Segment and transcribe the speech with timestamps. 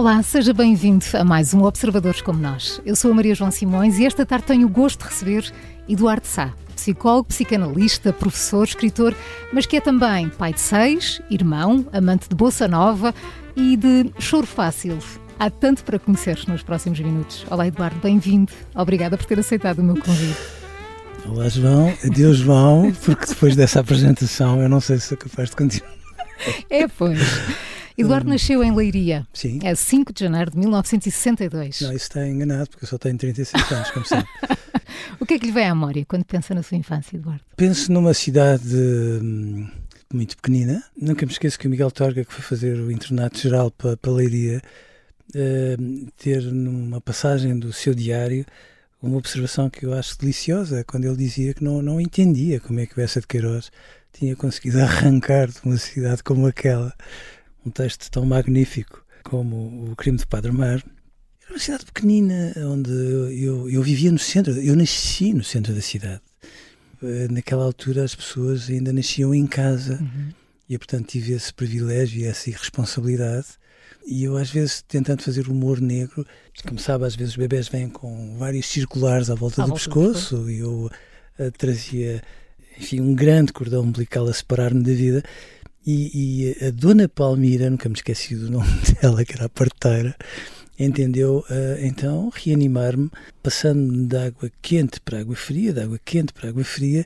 [0.00, 2.80] Olá, seja bem-vindo a mais um Observadores como Nós.
[2.86, 5.52] Eu sou a Maria João Simões e esta tarde tenho o gosto de receber
[5.86, 9.14] Eduardo Sá, psicólogo, psicanalista, professor, escritor,
[9.52, 13.14] mas que é também pai de seis, irmão, amante de Bossa Nova
[13.54, 14.96] e de choro fácil.
[15.38, 17.44] Há tanto para conhecer nos próximos minutos.
[17.50, 18.50] Olá, Eduardo, bem-vindo.
[18.74, 20.40] Obrigada por ter aceitado o meu convite.
[21.26, 21.92] Olá, João.
[22.02, 25.92] Adeus, João, porque depois dessa apresentação eu não sei se sou capaz de continuar.
[26.70, 27.20] É, pois.
[28.00, 28.32] Eduardo hum.
[28.32, 29.26] nasceu em Leiria.
[29.32, 29.58] Sim.
[29.62, 31.80] É 5 de janeiro de 1962.
[31.80, 34.28] Não, isso está enganado, porque eu só tenho 36 anos, como sabe.
[35.20, 37.42] o que é que lhe vem à memória quando pensa na sua infância, Eduardo?
[37.56, 39.68] Penso numa cidade hum,
[40.12, 40.82] muito pequenina.
[41.00, 44.12] Nunca me esqueço que o Miguel Torga, que foi fazer o internato geral para, para
[44.12, 44.60] Leiria,
[45.34, 48.44] uh, ter numa passagem do seu diário
[49.02, 52.86] uma observação que eu acho deliciosa, quando ele dizia que não, não entendia como é
[52.86, 53.72] que o Essa de Queiroz
[54.12, 56.92] tinha conseguido arrancar de uma cidade como aquela
[57.64, 60.82] um texto tão magnífico como O Crime de Padre Mar.
[61.42, 65.80] Era uma cidade pequenina onde eu, eu vivia no centro, eu nasci no centro da
[65.80, 66.22] cidade.
[67.02, 70.28] Eh, naquela altura as pessoas ainda nasciam em casa uhum.
[70.68, 73.46] e eu, portanto, tive esse privilégio e essa irresponsabilidade.
[74.06, 76.26] E eu, às vezes, tentando fazer humor negro,
[76.66, 79.84] como sabe, às vezes os bebés vêm com vários circulares à volta, à do, volta
[79.84, 80.90] pescoço, do pescoço e eu
[81.38, 82.22] uh, trazia,
[82.78, 85.22] enfim, um grande cordão umbilical a separar-me da vida.
[85.86, 88.68] E, e, a dona Palmira, nunca me esqueci do nome
[89.00, 90.14] dela, que era a parteira,
[90.78, 93.10] entendeu uh, então reanimar-me,
[93.42, 97.04] passando-me de água quente para água fria, de água quente para água fria,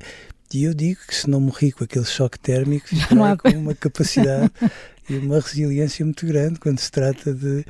[0.52, 4.52] e eu digo que se não morri com aquele choque térmico, ficarei com uma capacidade
[5.08, 7.64] e uma resiliência muito grande quando se trata de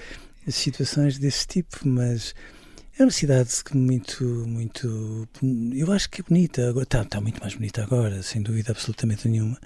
[0.48, 2.34] situações desse tipo, mas
[2.98, 5.28] é uma cidade muito, muito.
[5.74, 6.68] Eu acho que é bonita.
[6.68, 9.58] Agora está, está muito mais bonita agora, sem dúvida absolutamente nenhuma.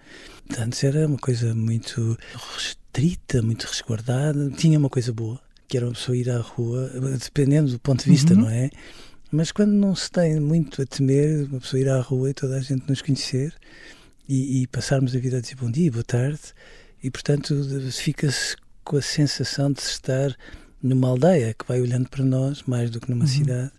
[0.58, 2.16] Antes era uma coisa muito
[2.54, 4.50] restrita, muito resguardada.
[4.50, 6.90] Tinha uma coisa boa, que era uma pessoa ir à rua,
[7.22, 8.40] dependendo do ponto de vista, uhum.
[8.40, 8.70] não é?
[9.30, 12.56] Mas quando não se tem muito a temer, uma pessoa ir à rua e toda
[12.56, 13.54] a gente nos conhecer
[14.26, 16.40] e, e passarmos a vida a dizer bom dia, boa tarde,
[17.02, 17.54] e portanto
[17.92, 20.34] fica-se com a sensação de estar
[20.82, 23.30] numa aldeia que vai olhando para nós mais do que numa uhum.
[23.30, 23.72] cidade.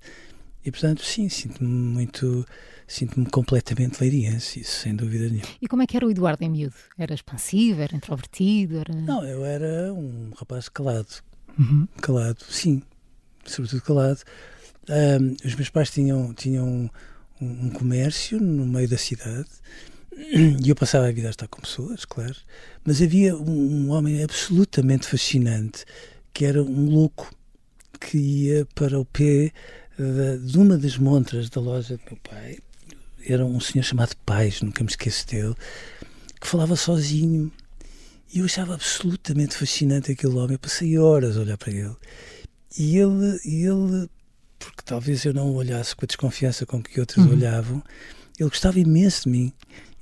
[0.64, 2.46] E portanto, sim, sinto-me muito,
[2.88, 5.48] sinto-me completamente leiriense, isso sem dúvida nenhuma.
[5.62, 6.76] E como é que era o Eduardo em miúdo?
[6.98, 8.78] Era expansivo, era introvertido?
[8.78, 8.94] Era...
[8.94, 11.08] Não, eu era um rapaz calado.
[11.58, 11.88] Uhum.
[12.02, 12.82] Calado, sim,
[13.46, 14.20] sobretudo calado.
[14.90, 16.90] Um, os meus pais tinham, tinham
[17.40, 19.48] um, um comércio no meio da cidade
[20.20, 22.36] e eu passava a vida a estar com pessoas, claro,
[22.84, 25.86] mas havia um, um homem absolutamente fascinante
[26.34, 27.34] que era um louco
[28.00, 29.52] que ia para o pé
[29.98, 32.60] de, de uma das montras da loja do meu pai.
[33.28, 35.56] Era um senhor chamado Pais, nunca me esqueço dele,
[36.40, 37.52] que falava sozinho.
[38.34, 40.54] E eu achava absolutamente fascinante aquele homem.
[40.54, 41.96] Eu passei horas a olhar para ele.
[42.78, 44.10] E ele, ele
[44.60, 47.32] porque talvez eu não o olhasse com a desconfiança com que outros uhum.
[47.32, 47.84] olhavam,
[48.38, 49.54] ele gostava imenso de mim.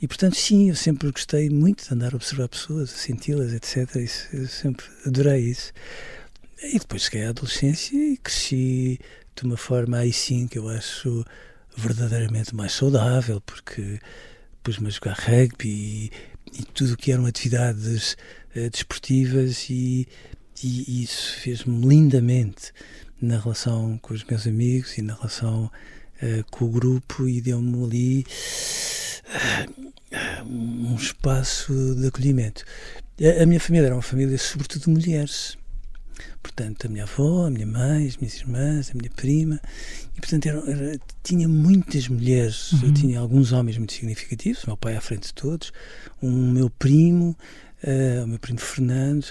[0.01, 3.95] E portanto, sim, eu sempre gostei muito de andar a observar pessoas, a senti-las, etc.
[3.95, 5.71] Isso, eu sempre adorei isso.
[6.61, 8.99] E depois cheguei à adolescência e cresci
[9.35, 11.23] de uma forma aí sim que eu acho
[11.75, 13.99] verdadeiramente mais saudável, porque
[14.63, 16.11] pus-me a jogar rugby e,
[16.59, 18.17] e tudo o que eram atividades
[18.55, 20.07] uh, desportivas e,
[20.63, 22.73] e, isso fez-me lindamente
[23.21, 27.83] na relação com os meus amigos e na relação uh, com o grupo e deu-me
[27.85, 28.25] ali
[29.29, 32.65] uh, um espaço de acolhimento.
[33.21, 35.55] A, a minha família era uma família sobretudo de mulheres
[36.41, 39.59] portanto, a minha avó, a minha mãe, as minhas irmãs, a minha prima,
[40.15, 42.79] e portanto era, era, tinha muitas mulheres, uhum.
[42.83, 45.71] eu tinha alguns homens muito significativos, meu pai à frente de todos,
[46.21, 47.35] um meu primo,
[47.83, 49.27] uh, o meu primo Fernando,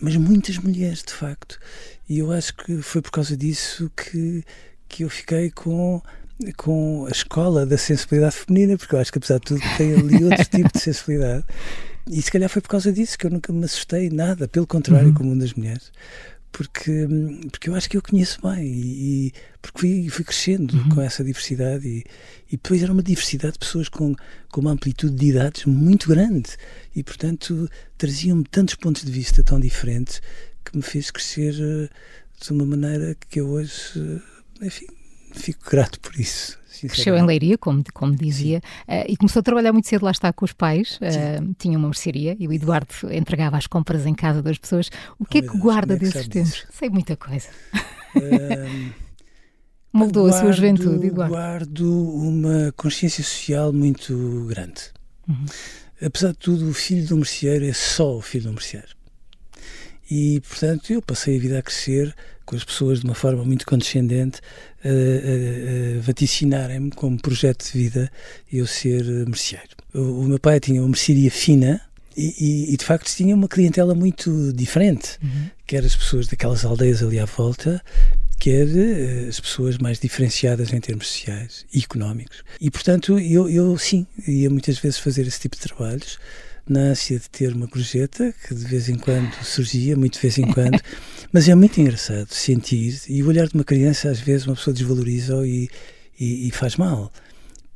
[0.00, 1.58] mas muitas mulheres, de facto.
[2.08, 4.42] E eu acho que foi por causa disso que,
[4.88, 6.02] que eu fiquei com
[6.56, 10.24] com a escola da sensibilidade feminina, porque eu acho que apesar de tudo tem ali
[10.24, 11.44] outro tipo de sensibilidade.
[12.10, 15.14] E se calhar foi por causa disso que eu nunca me assustei nada, pelo contrário,
[15.16, 15.32] uhum.
[15.32, 15.90] uma das mulheres
[16.52, 17.06] porque,
[17.50, 20.88] porque eu acho que eu conheço bem e, e porque fui, fui crescendo uhum.
[20.90, 22.04] com essa diversidade e,
[22.48, 24.14] e depois era uma diversidade de pessoas com,
[24.50, 26.50] com uma amplitude de idades muito grande
[26.94, 30.20] e portanto traziam-me tantos pontos de vista tão diferentes
[30.64, 31.88] que me fez crescer uh,
[32.42, 34.22] de uma maneira que eu hoje, uh,
[34.62, 34.86] enfim,
[35.32, 36.59] fico grato por isso.
[36.88, 40.32] Cresceu em Leiria, como, como dizia, uh, e começou a trabalhar muito cedo lá está
[40.32, 40.98] com os pais.
[40.98, 44.90] Uh, tinha uma mercearia e o Eduardo entregava as compras em casa das pessoas.
[45.18, 46.50] O que oh, é que guarda Deus, desses tempos?
[46.50, 46.66] Disso?
[46.70, 47.48] Sei muita coisa.
[49.92, 51.34] Moldou guardo, a sua juventude, Eduardo.
[51.34, 54.82] Guardo uma consciência social muito grande.
[55.28, 55.46] Uhum.
[56.02, 58.88] Apesar de tudo, o filho do merceeiro é só o filho do merceeiro.
[60.10, 63.64] E, portanto, eu passei a vida a crescer com as pessoas de uma forma muito
[63.64, 64.40] condescendente,
[64.84, 68.12] a, a, a vaticinarem-me como projeto de vida
[68.52, 69.76] eu ser merceeiro.
[69.94, 71.80] O, o meu pai tinha uma mercearia fina,
[72.16, 75.48] e, e, e, de facto tinha uma clientela muito diferente, uhum.
[75.66, 77.80] quer as pessoas daquelas aldeias ali à volta,
[78.38, 82.42] quer uh, as pessoas mais diferenciadas em termos sociais e económicos.
[82.60, 86.18] E portanto eu, eu sim, ia muitas vezes fazer esse tipo de trabalhos
[86.70, 90.38] na ânsia de ter uma gorjeta, que de vez em quando surgia, muito de vez
[90.38, 90.80] em quando,
[91.32, 94.72] mas é muito engraçado sentir, e o olhar de uma criança às vezes uma pessoa
[94.72, 95.68] desvaloriza e,
[96.18, 97.12] e, e faz mal,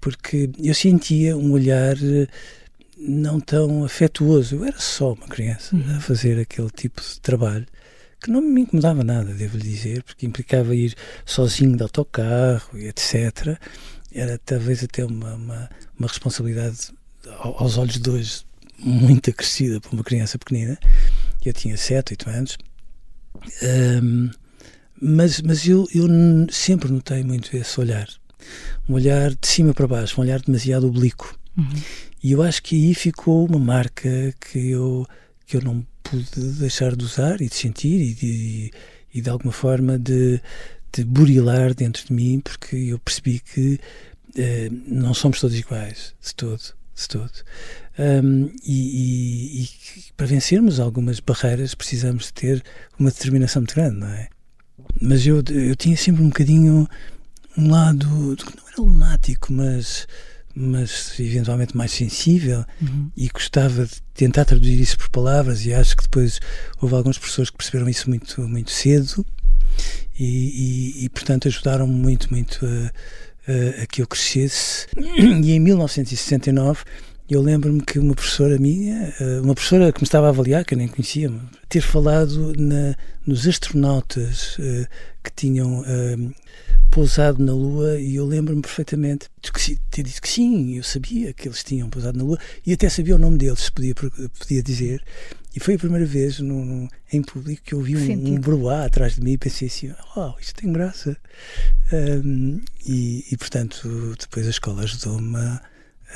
[0.00, 2.28] porque eu sentia um olhar eh,
[2.96, 5.96] não tão afetuoso, eu era só uma criança uhum.
[5.96, 7.66] a fazer aquele tipo de trabalho,
[8.22, 10.94] que não me incomodava nada, devo lhe dizer, porque implicava ir
[11.26, 13.58] sozinho de autocarro e etc.
[14.12, 16.92] Era talvez até uma, uma, uma responsabilidade
[17.40, 18.44] aos olhos de hoje
[18.78, 20.78] muito acrescida para uma criança pequenina.
[21.44, 22.58] Eu tinha 7, 8 anos.
[24.02, 24.30] Um,
[25.00, 26.06] mas mas eu, eu
[26.50, 28.08] sempre notei muito esse olhar.
[28.88, 31.38] Um olhar de cima para baixo, um olhar demasiado oblíquo.
[31.56, 31.82] Uhum.
[32.22, 35.06] E eu acho que aí ficou uma marca que eu,
[35.46, 38.70] que eu não pude deixar de usar e de sentir e de,
[39.12, 40.40] e de alguma forma de,
[40.92, 43.78] de burilar dentro de mim, porque eu percebi que
[44.36, 46.62] eh, não somos todos iguais, de todo,
[46.94, 47.32] de todo.
[47.96, 49.68] Um, e, e, e,
[50.16, 52.62] para vencermos algumas barreiras precisamos de ter
[52.98, 54.28] uma determinação muito grande, não é?
[55.00, 56.88] Mas eu, eu tinha sempre um bocadinho
[57.56, 60.08] um lado, não era lunático, mas,
[60.54, 63.10] mas eventualmente mais sensível uhum.
[63.16, 66.40] e gostava de tentar traduzir isso por palavras e acho que depois
[66.80, 69.24] houve alguns professores que perceberam isso muito, muito cedo
[70.18, 70.24] e,
[71.00, 72.92] e, e portanto ajudaram-me muito, muito a,
[73.52, 74.86] a, a que eu crescesse.
[74.96, 76.82] E em 1969
[77.28, 80.74] eu lembro-me que uma professora minha, eh, uma professora que me estava a avaliar, que
[80.74, 81.32] eu nem conhecia,
[81.68, 82.94] ter falado na,
[83.26, 84.86] nos astronautas uh,
[85.22, 86.34] que tinham uh,
[86.90, 91.48] pousado na Lua e eu lembro-me perfeitamente de ter dito que sim, eu sabia que
[91.48, 95.02] eles tinham pousado na Lua e até sabia o nome deles, se podia, podia dizer.
[95.56, 96.40] E foi a primeira vez
[97.12, 100.34] em público que eu vi um, um broá atrás de mim e pensei assim: oh,
[100.40, 101.16] isto tem graça.
[101.92, 105.62] Um, e, e, portanto, depois a escola ajudou-me a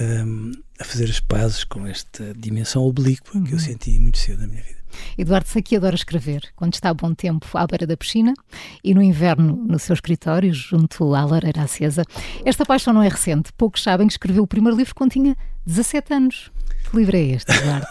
[0.01, 3.59] um, a fazer as pazes com esta dimensão oblíqua que eu uhum.
[3.59, 4.79] senti muito cedo na minha vida.
[5.17, 8.35] Eduardo sei que adora escrever, quando está a bom tempo à beira da piscina
[8.83, 12.05] e no inverno no seu escritório, junto à lareira acesa.
[12.45, 13.53] Esta paixão não é recente.
[13.53, 15.37] Poucos sabem que escreveu o primeiro livro quando tinha
[15.67, 16.51] 17 anos.
[16.91, 17.87] Que livro é este, Eduardo?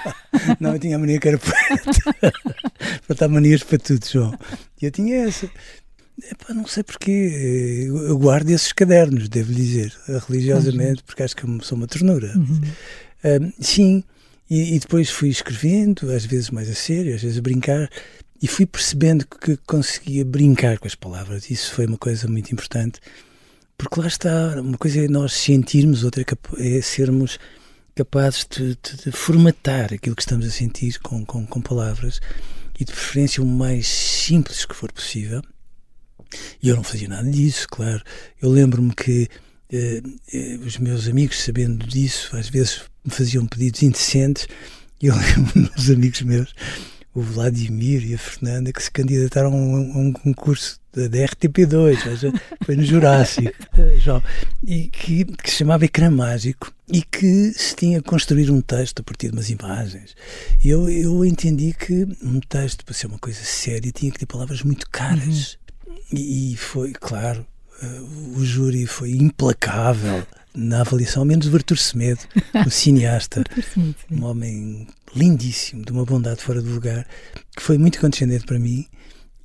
[0.58, 2.32] não, eu tinha a mania que era poeta.
[3.02, 4.38] Faltar manias para tudo, João.
[4.80, 5.50] E eu tinha essa.
[6.24, 7.86] Epá, não sei porquê.
[7.88, 9.94] Eu guardo esses cadernos, devo dizer,
[10.28, 12.32] religiosamente, porque acho que sou uma ternura.
[12.36, 12.60] Uhum.
[13.24, 14.04] Um, sim,
[14.50, 17.88] e, e, depois fui escrevendo, às vezes mais a sério, às vezes a brincar,
[18.40, 21.50] e fui percebendo que conseguia brincar com as palavras.
[21.50, 23.00] Isso foi uma coisa muito importante,
[23.76, 27.38] porque lá está, uma coisa é nós sentirmos, outra é, é sermos
[27.94, 32.20] capazes de, de, de, formatar aquilo que estamos a sentir com, com, com palavras,
[32.78, 35.42] e de preferência o mais simples que for possível
[36.62, 38.02] e eu não fazia nada disso, claro.
[38.40, 39.28] Eu lembro-me que
[39.70, 44.46] eh, eh, os meus amigos, sabendo disso, às vezes me faziam pedidos indecentes.
[45.00, 46.54] E eu lembro-me dos amigos meus,
[47.14, 52.02] o Vladimir e a Fernanda, que se candidataram a um, a um concurso da, RTP2,
[52.02, 52.32] seja,
[52.64, 54.22] foi no Jurássico, eh, João,
[54.66, 59.00] e que, que, se chamava Ecrã Mágico e que se tinha que construir um texto
[59.00, 60.16] a partir de umas imagens.
[60.64, 64.26] E eu, eu entendi que um texto, para ser uma coisa séria, tinha que ter
[64.26, 65.52] palavras muito caras.
[65.52, 65.67] Uhum.
[66.12, 67.46] E, foi, claro,
[67.82, 72.20] uh, o júri foi implacável na avaliação, menos o Artur Semedo,
[72.66, 73.44] o cineasta,
[74.10, 77.06] um homem lindíssimo, de uma bondade fora do lugar,
[77.56, 78.86] que foi muito condescendente para mim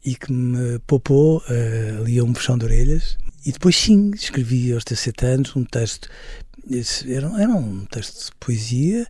[0.06, 3.18] e que me poupou uh, ali a um puxão de orelhas.
[3.46, 6.10] E depois, sim, escrevi aos 17 anos um texto,
[7.08, 9.08] era, era um texto de poesia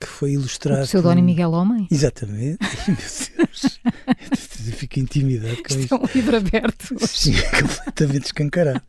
[0.00, 0.82] que foi ilustrado.
[0.82, 1.32] O pseudónimo por...
[1.32, 1.88] Miguel Homem?
[1.90, 2.58] Exatamente.
[2.86, 3.80] Meu Deus,
[4.66, 5.94] eu fico intimidado com isto.
[5.94, 7.06] É um livro aberto.
[7.06, 8.82] Sim, completamente escancarado.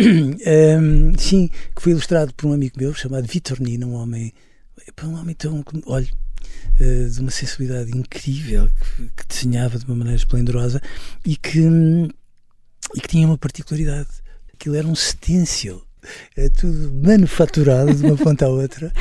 [0.00, 4.32] um, sim, que foi ilustrado por um amigo meu chamado Vitor Nina, um homem,
[5.04, 6.08] um homem tão, olha,
[6.80, 10.80] eh, de uma sensibilidade incrível, que, que desenhava de uma maneira esplendorosa
[11.24, 11.60] e que,
[12.94, 14.08] e que tinha uma particularidade.
[14.52, 15.82] Aquilo era um stencil.
[16.36, 18.92] Era tudo manufaturado de uma ponta à outra.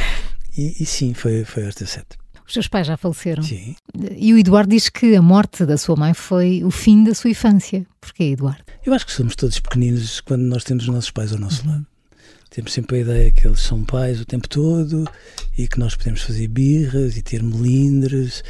[0.57, 2.21] E, e sim, foi, foi aos 17.
[2.45, 3.43] Os seus pais já faleceram.
[3.43, 3.75] Sim.
[4.17, 7.29] E o Eduardo diz que a morte da sua mãe foi o fim da sua
[7.29, 7.85] infância.
[7.99, 8.63] Porquê, Eduardo?
[8.85, 11.71] Eu acho que somos todos pequeninos quando nós temos os nossos pais ao nosso uhum.
[11.71, 11.87] lado.
[12.49, 15.09] Temos sempre a ideia que eles são pais o tempo todo
[15.57, 18.43] e que nós podemos fazer birras e ter melindres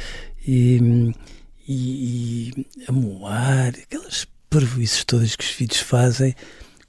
[0.44, 1.14] e,
[1.68, 6.34] e, e amoar, aquelas parvoices todas que os filhos fazem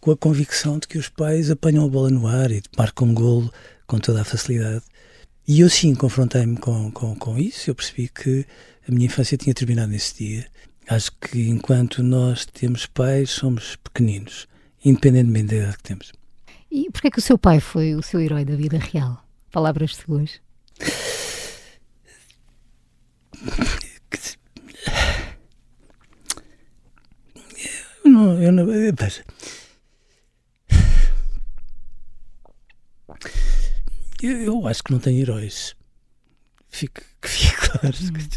[0.02, 3.14] com a convicção de que os pais apanham a bola no ar e marcam um
[3.14, 3.54] golo
[3.86, 4.84] com toda a facilidade.
[5.46, 8.46] E eu sim confrontei-me com, com, com isso, eu percebi que
[8.88, 10.48] a minha infância tinha terminado nesse dia.
[10.88, 14.48] Acho que enquanto nós temos pais, somos pequeninos,
[14.86, 16.14] independentemente da idade que temos.
[16.72, 19.24] E porquê é que o seu pai foi o seu herói da vida real?
[19.52, 20.42] Palavras suas.
[28.06, 28.66] Não, eu não.
[28.66, 29.24] Veja.
[34.24, 35.76] Eu, eu, acho que não tenho heróis.
[36.70, 37.94] Fico, que fique claro.
[38.02, 38.28] Hum.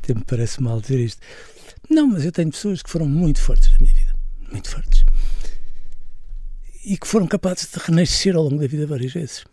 [0.00, 1.20] Até me parece mal dizer isto.
[1.90, 4.14] Não, mas eu tenho pessoas que foram muito fortes na minha vida.
[4.52, 5.04] Muito fortes.
[6.84, 9.44] E que foram capazes de renascer ao longo da vida várias vezes.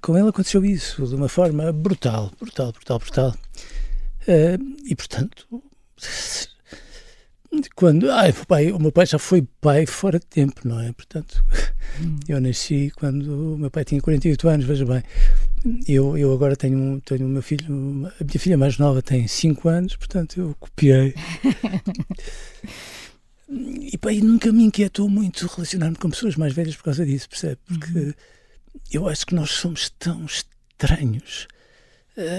[0.00, 3.34] Com ele aconteceu isso de uma forma brutal, brutal, brutal, brutal.
[4.28, 5.60] Uh, e portanto,
[7.74, 10.92] quando ai, o, pai, o meu pai já foi pai fora de tempo, não é?
[10.92, 11.44] Portanto,
[12.00, 12.18] hum.
[12.28, 15.02] eu nasci quando o meu pai tinha 48 anos, veja bem.
[15.88, 19.68] Eu, eu agora tenho, tenho o meu filho, a minha filha mais nova tem 5
[19.68, 21.14] anos, portanto eu copiei.
[23.48, 27.58] e pai, nunca me inquietou muito relacionar-me com pessoas mais velhas por causa disso, percebe?
[27.66, 28.12] Porque uhum.
[28.92, 31.48] eu acho que nós somos tão estranhos,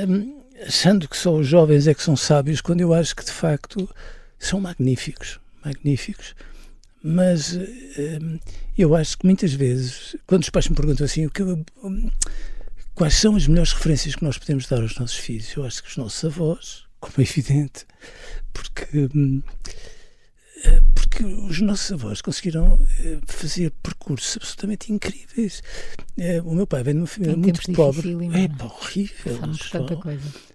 [0.07, 3.31] um, achando que só os jovens é que são sábios, quando eu acho que de
[3.31, 3.89] facto
[4.39, 6.35] são magníficos, magníficos.
[7.03, 8.39] Mas um,
[8.77, 11.63] eu acho que muitas vezes, quando os pais me perguntam assim, o que eu,
[12.95, 15.89] quais são as melhores referências que nós podemos dar aos nossos filhos, eu acho que
[15.89, 17.85] os nossos avós, como é evidente,
[18.51, 19.41] porque, hum,
[20.95, 25.61] porque os nossos avós conseguiram eh, fazer percursos absolutamente incríveis.
[26.17, 28.17] Eh, o meu pai vem de uma família muito pobre.
[28.33, 29.39] É pá, horrível.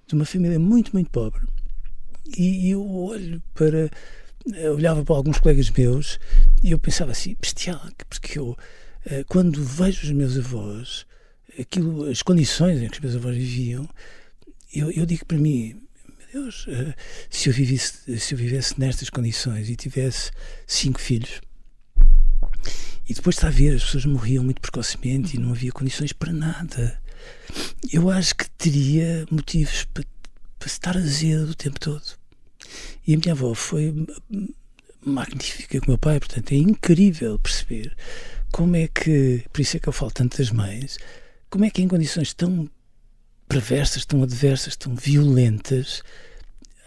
[0.09, 1.43] De uma família muito, muito pobre
[2.37, 3.91] e eu olho para.
[4.55, 6.19] Eu olhava para alguns colegas meus
[6.65, 8.57] e eu pensava assim, bestial, porque eu,
[9.07, 11.07] eh, quando vejo os meus avós,
[11.59, 13.89] aquilo, as condições em que os meus avós viviam,
[14.75, 16.93] eu, eu digo para mim, meu Deus, eh,
[17.31, 20.33] se eu, vivesse, se eu vivesse nestas condições e tivesse
[20.67, 21.41] cinco filhos,
[23.09, 26.33] e depois está a ver, as pessoas morriam muito precocemente e não havia condições para
[26.33, 27.01] nada.
[27.93, 30.05] Eu acho que teria motivos para
[30.67, 32.03] estar azedo o tempo todo.
[33.07, 34.07] E a minha avó foi
[35.05, 37.97] magnífica com o meu pai, portanto é incrível perceber
[38.53, 40.99] como é que, por isso é que eu falo tanto das mães,
[41.51, 42.71] como é que em condições tão
[43.49, 46.03] perversas, tão adversas, tão violentas,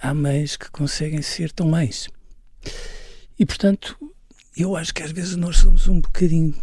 [0.02, 2.08] há mães que conseguem ser tão mães.
[3.38, 3.98] E portanto,
[4.56, 6.56] eu acho que às vezes nós somos um bocadinho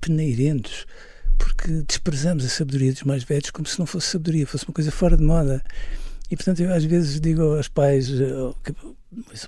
[0.00, 0.86] peneirentos
[1.36, 4.90] porque desprezamos a sabedoria dos mais velhos como se não fosse sabedoria, fosse uma coisa
[4.90, 5.62] fora de moda.
[6.34, 8.56] E portanto eu às vezes digo aos pais, oh,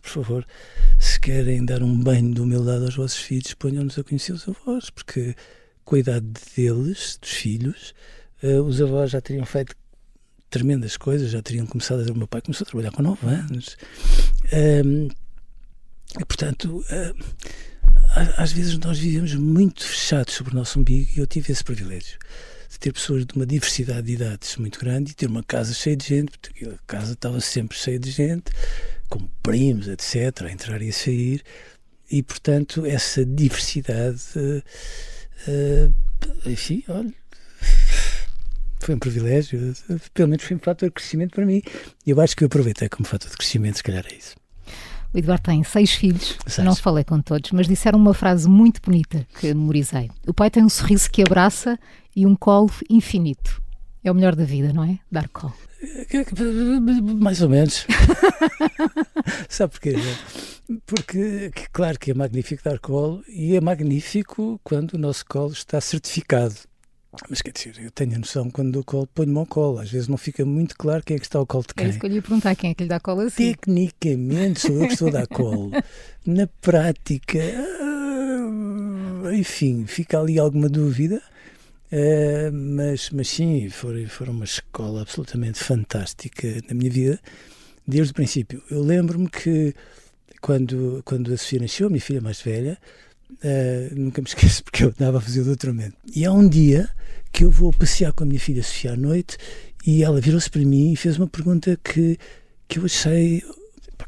[0.00, 0.46] por favor,
[1.00, 4.88] se querem dar um banho de humildade aos vossos filhos, ponham-nos a conhecer os avós,
[4.88, 5.34] porque
[5.84, 6.26] com a idade
[6.56, 7.92] deles, dos filhos,
[8.40, 9.74] uh, os avós já teriam feito
[10.48, 12.12] tremendas coisas, já teriam começado a...
[12.12, 13.76] O meu pai começou a trabalhar com 9 anos.
[14.52, 15.08] Um,
[16.20, 17.24] e, portanto, uh,
[18.36, 22.16] às vezes nós vivemos muito fechados sobre o nosso umbigo e eu tive esse privilégio
[22.68, 25.96] de ter pessoas de uma diversidade de idades muito grande e ter uma casa cheia
[25.96, 28.52] de gente, porque a casa estava sempre cheia de gente,
[29.08, 31.42] com primos, etc., a entrar e a sair,
[32.10, 34.62] e portanto essa diversidade, uh,
[35.50, 37.12] uh, enfim, olha,
[38.80, 39.74] foi um privilégio,
[40.14, 41.62] pelo menos foi um fator de crescimento para mim,
[42.06, 44.34] e eu acho que eu aproveitei como fator de crescimento, se calhar é isso.
[45.12, 46.66] O Eduardo tem seis filhos, seis.
[46.66, 50.10] não falei com todos, mas disseram uma frase muito bonita que memorizei.
[50.26, 51.78] O pai tem um sorriso que abraça
[52.14, 53.62] e um colo infinito.
[54.04, 54.98] É o melhor da vida, não é?
[55.10, 55.54] Dar colo.
[57.20, 57.86] Mais ou menos.
[59.48, 59.94] Sabe porquê?
[60.84, 65.80] Porque, claro que é magnífico dar colo e é magnífico quando o nosso colo está
[65.80, 66.54] certificado.
[67.28, 69.78] Mas quer dizer, eu tenho a noção quando dou colo, ponho-me ao colo.
[69.78, 71.86] Às vezes não fica muito claro quem é que está ao colo de quem.
[71.86, 73.52] É isso que eu lhe ia perguntar, quem é que lhe dá colo assim?
[73.52, 75.70] Tecnicamente sou eu que estou a dar colo.
[76.26, 81.22] Na prática, ah, enfim, fica ali alguma dúvida.
[81.86, 87.20] Uh, mas, mas sim, foi, foi uma escola absolutamente fantástica na minha vida,
[87.86, 88.60] desde o princípio.
[88.68, 89.72] Eu lembro-me que
[90.40, 92.76] quando, quando a Sofia nasceu, a minha filha mais velha,
[93.30, 95.96] uh, nunca me esqueço porque eu andava a fazer o doutoramento.
[96.14, 96.88] E há um dia
[97.32, 99.36] que eu vou passear com a minha filha Sofia à noite
[99.86, 102.18] e ela virou-se para mim e fez uma pergunta que,
[102.66, 103.42] que eu achei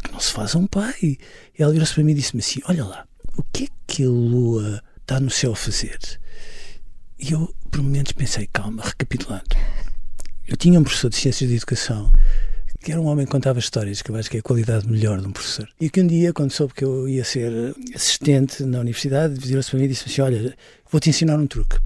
[0.02, 0.94] que não se faz a um pai.
[1.02, 1.18] E
[1.58, 3.06] ela virou-se para mim e disse-me assim: Olha lá,
[3.37, 5.98] o que é que a lua está no céu a fazer?
[7.18, 9.56] E eu, por momentos, pensei: Calma, recapitulando.
[10.46, 12.12] eu tinha um professor de Ciências de Educação
[12.88, 15.21] que era um homem que contava histórias, que eu acho que é a qualidade melhor
[15.21, 15.68] de um professor.
[15.78, 19.78] E que um dia, quando soube que eu ia ser assistente na universidade, virou-se para
[19.78, 20.57] mim e disse assim, olha,
[20.90, 21.76] vou-te ensinar um truque.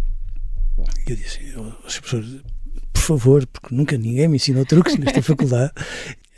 [1.05, 2.25] E eu disse, oh, professor,
[2.93, 5.73] por favor, porque nunca ninguém me ensinou truques nesta faculdade.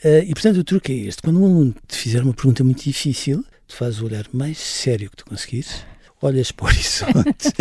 [0.02, 2.84] Uh, e portanto o truque é este: quando um aluno te fizer uma pergunta muito
[2.84, 5.84] difícil, tu fazes o olhar mais sério que tu conseguires,
[6.22, 7.52] olhas para o horizonte,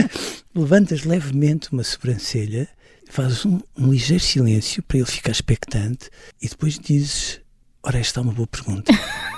[0.55, 2.69] levantas levemente uma sobrancelha,
[3.13, 6.10] fazes um, um, ligeiro silêncio para ele ficar expectante
[6.41, 7.39] e depois dizes:
[7.84, 8.91] Ora, esta é uma boa pergunta.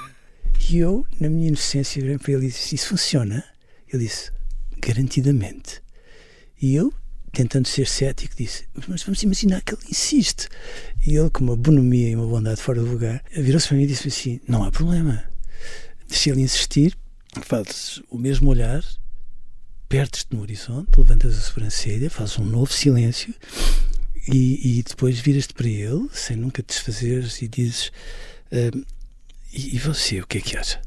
[0.70, 3.44] e eu, na minha inocência, virei para ele e disse: Isso funciona?
[3.92, 4.32] Ele disse:
[4.80, 5.84] Garantidamente.
[6.62, 6.94] E eu,
[7.34, 10.48] tentando ser cético, disse: Mas vamos imaginar que ele insiste.
[11.06, 13.88] E ele, com uma bonomia e uma bondade fora do lugar, virou-se para mim e
[13.88, 15.22] disse assim: Não há problema.
[16.08, 16.98] Se ele insistir,
[17.42, 18.82] fazes o mesmo olhar
[19.88, 23.34] perdes-te no horizonte, levantas a sobrancelha, fazes um novo silêncio
[24.28, 27.88] e, e depois viras-te para ele, sem nunca te desfazeres, e dizes:
[28.52, 28.86] uh,
[29.54, 30.82] e, e, você, o que é que acha?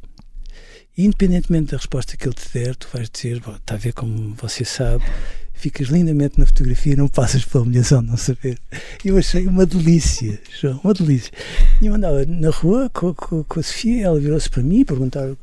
[0.96, 4.34] E, independentemente da resposta que ele te der, tu vais dizer: está a ver como
[4.34, 5.04] você sabe,
[5.54, 8.58] ficas lindamente na fotografia, não passas pela humilhação de não saber.
[9.04, 11.32] Eu achei uma delícia, João, uma delícia.
[11.80, 14.84] E eu andava na rua com, com, com a Sofia, ela virou-se para mim e
[14.84, 15.38] perguntou o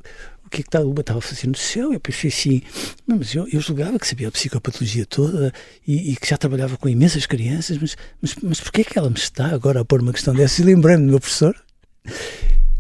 [0.56, 1.92] que é que estava, estava a fazer no céu?
[1.92, 2.62] Eu pensei assim,
[3.06, 5.52] mas eu, eu julgava que sabia a psicopatologia toda
[5.86, 9.10] e, e, que já trabalhava com imensas crianças, mas, mas, mas porquê é que ela
[9.10, 10.62] me está agora a pôr uma questão dessa?
[10.62, 11.56] E lembrei-me do meu professor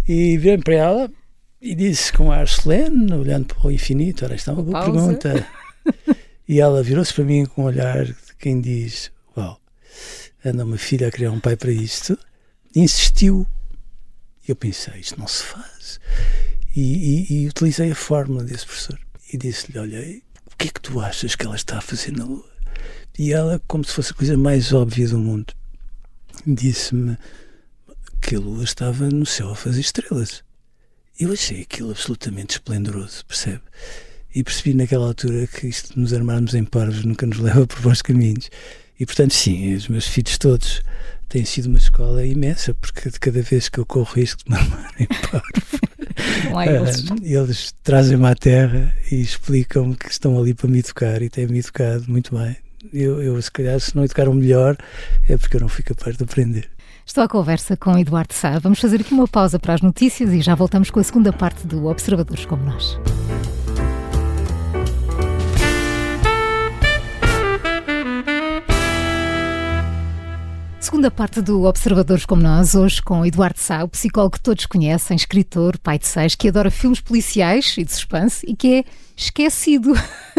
[0.07, 1.11] e virei para ela
[1.61, 4.91] e disse com ar solene, olhando para o infinito, ora, esta é uma boa Pausa.
[4.91, 5.47] pergunta.
[6.47, 9.59] E ela virou-se para mim com um olhar de quem diz, uau,
[10.45, 12.15] anda uma filha a criar um pai para isto,
[12.75, 13.47] e insistiu.
[14.47, 15.99] E eu pensei, isto não se faz.
[16.75, 18.99] E, e, e utilizei a fórmula desse professor
[19.31, 19.99] e disse-lhe: Olha,
[20.51, 22.49] o que é que tu achas que ela está a fazer na Lua?
[23.17, 25.53] E ela, como se fosse a coisa mais óbvia do mundo,
[26.45, 27.17] disse-me
[28.21, 30.43] que a Lua estava no céu a fazer estrelas.
[31.17, 33.61] Eu achei aquilo absolutamente esplendoroso, percebe?
[34.33, 37.79] E percebi naquela altura que isto de nos armarmos em parvos nunca nos leva por
[37.79, 38.49] bons caminhos.
[38.99, 40.81] E portanto, sim, os meus filhos todos
[41.27, 44.57] têm sido uma escola imensa, porque de cada vez que eu corro risco de me
[44.57, 47.05] armar em parvo, é eles.
[47.21, 52.05] eles trazem-me à terra e explicam-me que estão ali para me educar e têm-me educado
[52.07, 52.55] muito bem.
[52.93, 54.77] Eu, eu, se calhar, se não educaram melhor,
[55.27, 56.69] é porque eu não fui capaz de aprender.
[57.05, 58.57] Estou à conversa com Eduardo Sá.
[58.57, 61.67] Vamos fazer aqui uma pausa para as notícias e já voltamos com a segunda parte
[61.67, 62.97] do Observadores como Nós.
[70.85, 75.17] Segunda parte do Observadores como Nós, hoje com Eduardo Sá, o psicólogo que todos conhecem,
[75.17, 78.83] escritor, pai de seis, que adora filmes policiais e de suspense e que é
[79.17, 79.93] esquecido.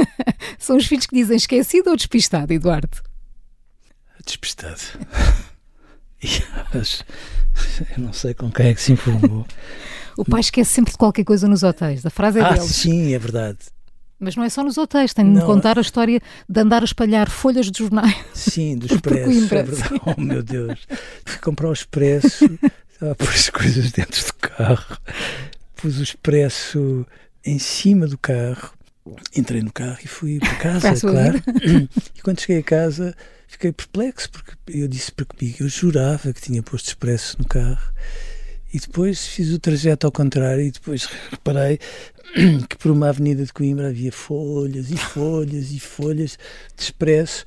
[0.56, 2.96] São os filhos que dizem esquecido ou despistado, Eduardo?
[4.24, 4.80] Despistado.
[7.96, 9.44] Eu não sei com quem é que se informou.
[10.16, 12.06] o pai esquece sempre de qualquer coisa nos hotéis.
[12.06, 12.66] A frase é ah, deles.
[12.66, 13.58] Sim, é verdade.
[14.18, 16.84] Mas não é só nos hotéis, tem de me contar a história de andar a
[16.84, 18.16] espalhar folhas de jornais.
[18.32, 20.00] Sim, do expresso, é verdade.
[20.06, 20.86] Oh meu Deus.
[21.24, 22.44] Fui comprar o expresso,
[22.92, 24.96] estava a pôr as coisas dentro do carro,
[25.76, 27.06] pus o expresso
[27.44, 28.72] em cima do carro,
[29.36, 31.42] entrei no carro e fui para casa, claro.
[32.16, 33.14] E quando cheguei a casa
[33.46, 37.92] fiquei perplexo, porque eu disse para comigo, eu jurava que tinha posto expresso no carro.
[38.72, 41.78] E depois fiz o trajeto ao contrário e depois reparei
[42.68, 46.38] que por uma avenida de Coimbra havia folhas e folhas e folhas
[46.76, 47.44] de expresso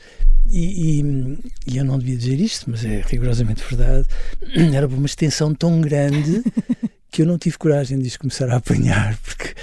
[0.48, 4.08] e, e, e, eu não devia dizer isto, mas é rigorosamente verdade.
[4.74, 6.44] Era uma extensão tão grande
[7.12, 9.54] que eu não tive coragem de os começar a apanhar, porque.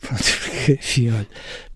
[0.00, 1.28] Pronto, porque, enfim, olha.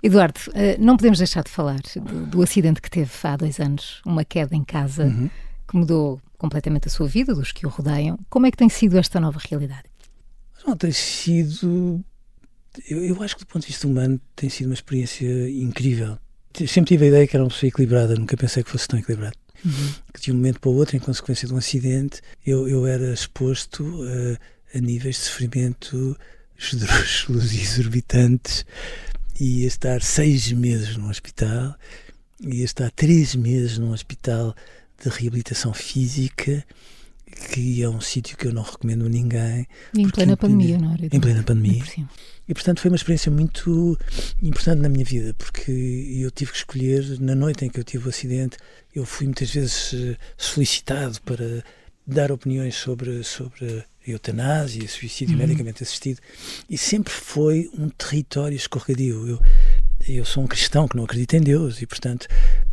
[0.02, 4.00] Eduardo, eh, não podemos deixar de falar do, do acidente que teve há dois anos,
[4.06, 5.28] uma queda em casa uhum.
[5.68, 8.18] que mudou completamente a sua vida, dos que o rodeiam.
[8.30, 9.84] Como é que tem sido esta nova realidade?
[10.66, 12.02] Não, tem sido
[12.88, 16.18] eu, eu, acho que do ponto de vista humano tem sido uma experiência incrível.
[16.66, 19.36] Sempre tive a ideia que era uma pessoa equilibrada, nunca pensei que fosse tão equilibrado.
[19.64, 19.94] Uhum.
[20.12, 23.12] Que de um momento para o outro, em consequência de um acidente, eu, eu era
[23.12, 23.84] exposto
[24.72, 26.16] a, a níveis de sofrimento
[26.58, 28.64] esdrúxulos e exorbitantes.
[29.40, 31.74] Ia estar seis meses no hospital,
[32.40, 34.54] ia estar três meses num hospital
[35.02, 36.64] de reabilitação física
[37.34, 39.66] que é um sítio que eu não recomendo a ninguém.
[39.92, 41.06] E em plena pandemia, não era?
[41.06, 41.82] Em plena pandemia.
[42.46, 43.98] E portanto foi uma experiência muito
[44.42, 48.06] importante na minha vida, porque eu tive que escolher, na noite em que eu tive
[48.06, 48.58] o acidente,
[48.94, 51.64] eu fui muitas vezes eh, solicitado para
[52.06, 55.40] dar opiniões sobre, sobre eutanásia, suicídio uhum.
[55.40, 56.20] medicamente assistido,
[56.68, 59.26] e sempre foi um território escorregadio.
[59.26, 59.42] Eu,
[60.06, 62.26] eu sou um cristão que não acredita em Deus, e portanto,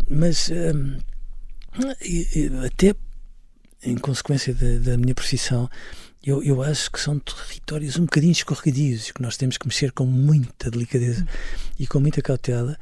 [0.10, 0.98] mas hum,
[2.66, 2.94] até
[3.84, 5.70] em consequência da, da minha profissão,
[6.24, 10.06] eu, eu acho que são territórios um bocadinho escorregadios que nós temos que mexer com
[10.06, 11.28] muita delicadeza
[11.80, 12.78] e com muita cautela.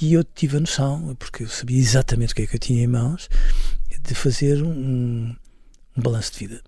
[0.00, 2.82] E eu tive a noção, porque eu sabia exatamente o que é que eu tinha
[2.82, 3.28] em mãos,
[4.02, 5.34] de fazer um,
[5.96, 6.62] um balanço de vida.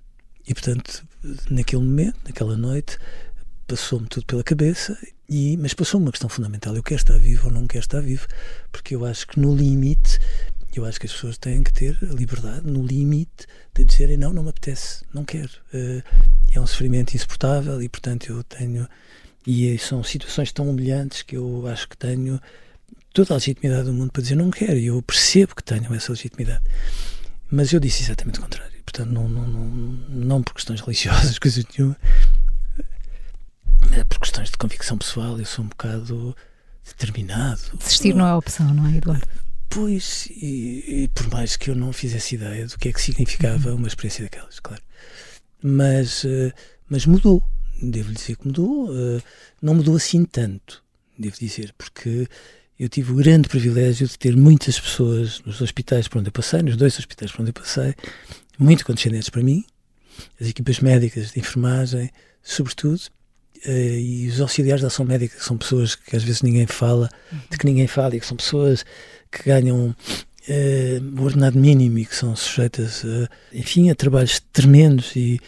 [0.47, 1.05] E, portanto,
[1.51, 2.99] naquele momento, naquela noite,
[3.67, 4.97] passou-me tudo pela cabeça,
[5.29, 8.27] e, mas passou-me uma questão fundamental: eu quero estar vivo ou não quero estar vivo,
[8.71, 10.19] porque eu acho que no limite
[10.81, 14.33] eu acho que as pessoas têm que ter a liberdade, no limite, de dizerem não,
[14.33, 15.51] não me apetece, não quero.
[15.73, 16.03] Uh,
[16.53, 18.89] é um sofrimento insuportável e, portanto, eu tenho.
[19.47, 22.41] E são situações tão humilhantes que eu acho que tenho
[23.13, 24.79] toda a legitimidade do mundo para dizer não quero.
[24.79, 26.65] E eu percebo que tenho essa legitimidade.
[27.51, 28.73] Mas eu disse exatamente o contrário.
[28.85, 29.65] Portanto, não, não, não,
[30.09, 31.97] não por questões religiosas, coisa nenhuma.
[34.09, 36.37] Por questões de convicção pessoal, eu sou um bocado
[36.85, 37.61] determinado.
[37.79, 39.44] Desistir não é opção, não é, Eduardo?
[39.75, 43.71] Pois, e, e, por mais que eu não fizesse ideia do que é que significava
[43.71, 43.79] uhum.
[43.79, 44.81] uma experiência daquelas, claro.
[45.61, 46.53] Mas, uh,
[46.89, 47.43] mas mudou,
[47.83, 48.89] devo dizer que mudou.
[48.89, 49.21] Uh,
[49.61, 50.81] não mudou assim tanto,
[51.19, 52.29] devo dizer, porque
[52.79, 56.63] eu tive o grande privilégio de ter muitas pessoas nos hospitais por onde eu passei,
[56.63, 57.95] nos dois hospitais por onde eu passei,
[58.57, 59.65] muito condescendentes para mim,
[60.41, 62.13] as equipas médicas de enfermagem,
[62.45, 63.01] sobretudo,
[63.67, 67.11] uh, e os auxiliares da ação médica, que são pessoas que às vezes ninguém fala,
[67.51, 68.85] de que ninguém fala, e que são pessoas
[69.39, 69.95] que ganham
[70.49, 75.41] uh, o ordenado mínimo e que são sujeitas, a, enfim, a trabalhos tremendos e,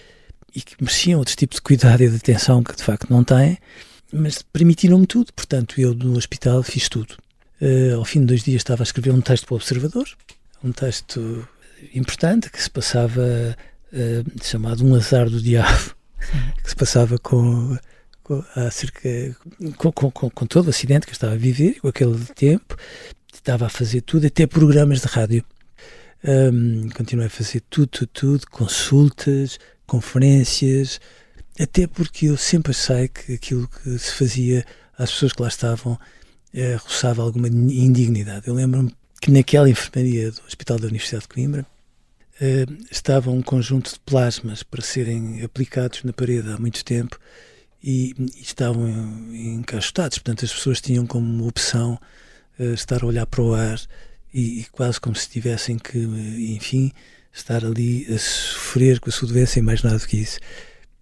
[0.55, 3.59] e que mereciam outro tipo de cuidado e de atenção que de facto não têm,
[4.13, 5.33] mas permitiram-me tudo.
[5.33, 7.17] Portanto, eu no hospital fiz tudo.
[7.61, 10.07] Uh, ao fim de dois dias estava a escrever um texto para o Observador,
[10.63, 11.49] um texto
[11.95, 13.57] importante que se passava
[13.93, 15.95] uh, chamado Um Azar do Diabo,
[16.63, 17.77] que se passava com,
[18.23, 19.37] com, acerca,
[19.77, 22.77] com, com, com, todo o acidente que eu estava a viver, com aquele tempo,
[23.47, 25.45] estava a fazer tudo, até programas de rádio.
[26.25, 31.01] Um, continuei a fazer tudo, tudo, tudo, consultas, conferências,
[31.59, 34.67] até porque eu sempre sei que aquilo que se fazia
[34.99, 35.97] às pessoas que lá estavam
[36.53, 38.49] eh, roçava alguma indignidade.
[38.49, 41.65] Eu lembro-me que naquela enfermaria do Hospital da Universidade de Coimbra
[42.41, 47.17] eh, estava um conjunto de plasmas para serem aplicados na parede há muito tempo
[47.81, 48.89] e, e estavam
[49.33, 51.97] encaixotados, portanto as pessoas tinham como opção
[52.59, 53.81] estar a olhar para o ar
[54.33, 56.93] e, e, quase como se tivessem que, enfim,
[57.33, 60.39] estar ali a sofrer com a sua doença e mais nada do que isso.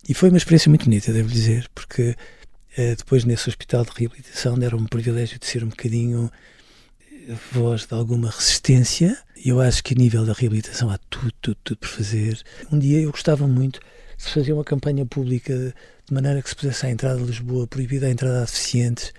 [0.09, 4.59] E foi uma experiência muito bonita, devo dizer, porque uh, depois nesse hospital de reabilitação
[4.59, 6.31] deram-me o privilégio de ser um bocadinho
[7.29, 9.17] eh, voz de alguma resistência.
[9.45, 12.43] Eu acho que a nível da reabilitação há tudo, tudo, tudo por fazer.
[12.71, 13.81] Um dia eu gostava muito
[14.19, 15.75] de fazer uma campanha pública
[16.07, 19.13] de maneira que se pusesse à entrada de Lisboa proibida a entrada a deficientes,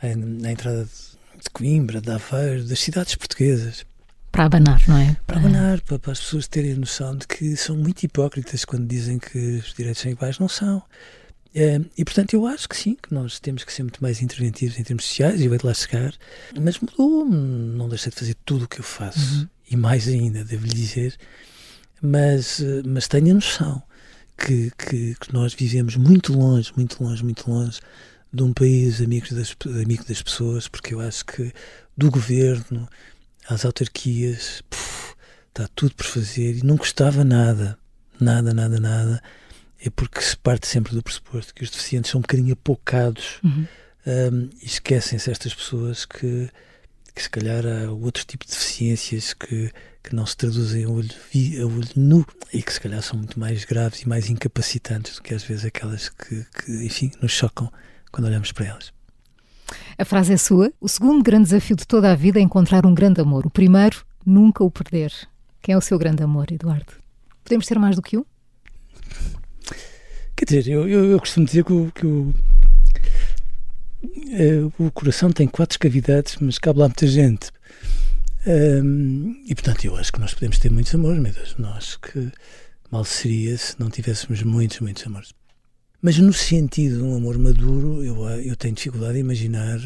[0.00, 0.08] a,
[0.50, 1.07] entrada de
[1.42, 3.84] de Coimbra, de Aveiro, das cidades portuguesas.
[4.30, 5.16] Para abanar, não é?
[5.26, 8.86] Para abanar, para, para as pessoas terem a noção de que são muito hipócritas quando
[8.86, 10.38] dizem que os direitos são iguais.
[10.38, 10.82] Não são.
[11.54, 14.78] É, e portanto eu acho que sim, que nós temos que ser muito mais interventivos
[14.78, 16.12] em termos sociais e vai de lá chegar,
[16.60, 19.48] mas mudou, não deixei de fazer tudo o que eu faço uhum.
[19.70, 21.16] e mais ainda, devo-lhe dizer,
[22.02, 23.82] mas, mas tenho a noção
[24.36, 27.80] que, que, que, nós vivemos muito longe, muito longe, muito longe
[28.32, 31.52] de um país amigo das, amigo das pessoas, porque eu acho que
[31.96, 32.88] do governo
[33.48, 35.14] às autarquias puf,
[35.48, 37.78] está tudo por fazer e não custava nada,
[38.20, 39.22] nada, nada, nada.
[39.80, 43.66] É porque se parte sempre do pressuposto que os deficientes são um bocadinho apocados uhum.
[44.06, 46.50] um, e esquecem-se estas pessoas que,
[47.14, 51.10] que se calhar há outro tipo de deficiências que, que não se traduzem a olho,
[51.10, 55.22] a olho nu e que se calhar são muito mais graves e mais incapacitantes do
[55.22, 57.72] que às vezes aquelas que, que enfim, nos chocam
[58.10, 58.92] quando olhamos para elas.
[59.96, 60.72] A frase é sua.
[60.80, 63.46] O segundo grande desafio de toda a vida é encontrar um grande amor.
[63.46, 65.12] O primeiro, nunca o perder.
[65.60, 66.92] Quem é o seu grande amor, Eduardo?
[67.44, 68.24] Podemos ter mais do que um?
[70.36, 72.32] Quer dizer, eu, eu, eu costumo dizer que, o, que o,
[74.30, 77.50] é, o, coração tem quatro cavidades, mas cabe lá muita gente.
[78.46, 81.56] Um, e portanto, eu acho que nós podemos ter muitos amores, meu Deus.
[81.58, 82.30] Nós que
[82.90, 85.34] mal seria se não tivéssemos muitos, muitos amores.
[86.00, 89.80] Mas no sentido de um amor maduro, eu, eu tenho dificuldade em imaginar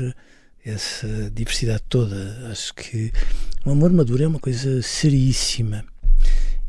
[0.64, 2.48] essa diversidade toda.
[2.50, 3.10] Acho que
[3.64, 5.82] um amor maduro é uma coisa seríssima.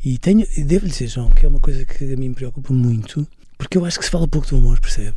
[0.02, 3.26] E tenho, devo dizer, João, que é uma coisa que a mim me preocupa muito,
[3.58, 5.16] porque eu acho que se fala pouco do amor, percebe?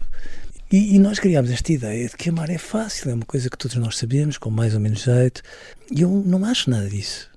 [0.70, 3.58] E, e, nós criámos esta ideia de que amar é fácil, é uma coisa que
[3.58, 5.42] todos nós sabemos, com mais ou menos jeito,
[5.90, 7.30] e eu não acho nada disso.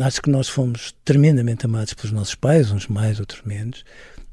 [0.00, 3.84] Acho que nós fomos tremendamente amados pelos nossos pais, uns mais, outros menos,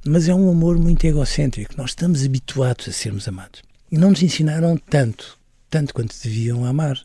[0.07, 1.75] mas é um amor muito egocêntrico.
[1.77, 3.61] Nós estamos habituados a sermos amados.
[3.91, 5.37] E não nos ensinaram tanto,
[5.69, 6.99] tanto quanto deviam amar.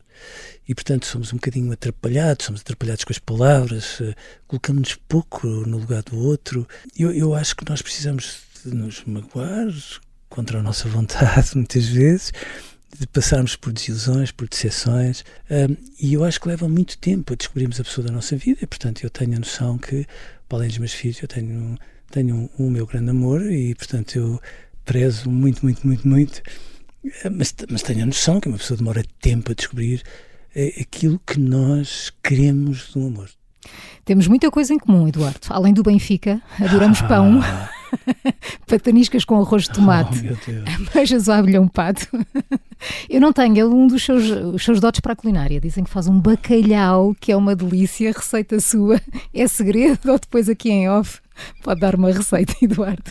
[0.69, 4.15] e, portanto, somos um bocadinho atrapalhados, somos atrapalhados com as palavras, uh,
[4.47, 6.69] colocamos-nos pouco no lugar do outro.
[6.97, 9.69] Eu, eu acho que nós precisamos de nos magoar
[10.29, 12.33] contra a nossa vontade, muitas vezes,
[12.99, 17.37] de passarmos por desilusões, por decepções, um, e eu acho que leva muito tempo a
[17.37, 20.07] descobrirmos a pessoa da nossa vida, e, portanto, eu tenho a noção que,
[20.49, 21.79] para além dos meus filhos, eu tenho,
[22.11, 24.41] tenho o meu grande amor, e, portanto, eu
[24.85, 26.43] prezo muito, muito, muito, muito,
[27.33, 30.03] mas, mas tenho a noção que uma pessoa demora tempo a descobrir
[30.55, 33.31] eh, aquilo que nós queremos do amor.
[34.05, 35.41] Temos muita coisa em comum, Eduardo.
[35.49, 37.07] Além do Benfica, adoramos ah.
[37.07, 37.41] pão.
[38.67, 42.07] pataniscas com arroz de tomate, oh, beijas ao abelhão pato.
[43.09, 45.61] Eu não tenho, é um dos seus, os seus dotes para a culinária.
[45.61, 49.01] Dizem que faz um bacalhau, que é uma delícia, receita sua.
[49.35, 51.21] É segredo ou depois aqui em off?
[51.63, 53.03] Pode dar uma receita, Eduardo.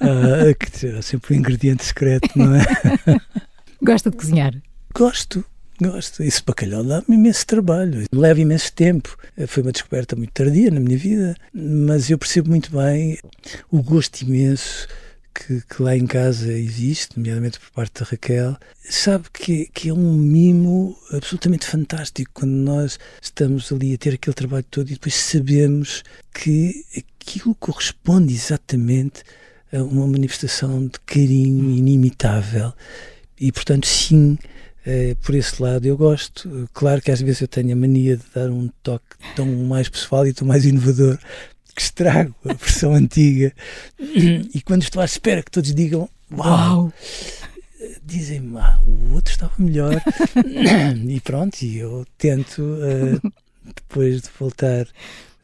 [0.00, 2.64] Ah, que é sempre um ingrediente secreto, não é?
[3.82, 4.54] Gosta de cozinhar?
[4.94, 5.44] Gosto.
[5.80, 6.22] Gosto.
[6.22, 9.16] Esse bacalhau dá-me imenso trabalho, leva imenso tempo.
[9.46, 13.18] Foi uma descoberta muito tardia na minha vida, mas eu percebo muito bem
[13.70, 14.86] o gosto imenso
[15.34, 19.92] que, que, lá em casa existe, nomeadamente por parte da Raquel, sabe que, que é
[19.92, 25.14] um mimo absolutamente fantástico quando nós estamos ali a ter aquele trabalho todo e depois
[25.14, 29.22] sabemos que aquilo corresponde exatamente
[29.72, 32.72] a uma manifestação de carinho inimitável.
[33.40, 34.38] E, portanto, sim,
[35.22, 36.68] por esse lado eu gosto.
[36.72, 40.26] Claro que às vezes eu tenho a mania de dar um toque tão mais pessoal
[40.26, 41.18] e tão mais inovador
[41.74, 43.52] que estrago a versão antiga.
[43.98, 46.92] E quando estou à espera que todos digam Uau!
[48.04, 49.94] Dizem-me, ah, o outro estava melhor.
[51.08, 53.32] e pronto, e eu tento uh,
[53.74, 54.86] depois de voltar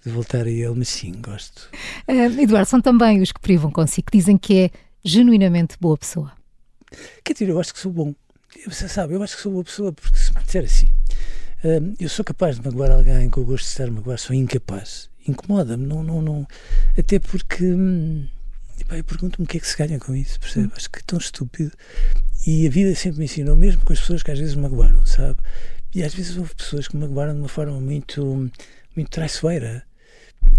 [0.04, 1.68] de voltar a ele, mas sim, gosto.
[2.08, 4.70] Uh, Eduardo, são também os que privam consigo, que dizem que é
[5.04, 6.32] genuinamente boa pessoa.
[7.24, 8.14] Quer dizer, eu acho que sou bom.
[8.66, 10.86] Você sabe, eu acho que sou boa pessoa porque se me disser assim,
[11.64, 15.08] uh, eu sou capaz de magoar alguém com o gosto de estar magoar, sou incapaz.
[15.26, 16.46] Incomoda-me, não, não, não.
[16.96, 18.26] Até porque hum,
[18.90, 20.66] eu pergunto-me o que é que se ganha com isso, percebe?
[20.66, 20.72] Hum.
[20.76, 21.72] Acho que é tão estúpido.
[22.46, 25.38] E a vida sempre me ensinou, mesmo com as pessoas que às vezes magoaram, sabe?
[25.94, 28.50] E às vezes houve pessoas que me magoaram de uma forma muito,
[28.96, 29.84] muito traiçoeira.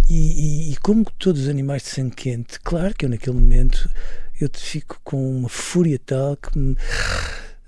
[0.09, 3.89] E, e, e, como todos os animais de sangue quente, claro que eu naquele momento
[4.39, 6.75] eu fico com uma fúria tal que me.